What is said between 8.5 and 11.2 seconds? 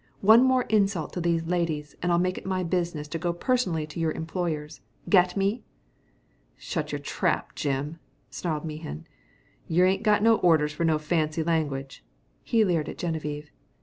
Mehan. "Yer ain't got no orders fer no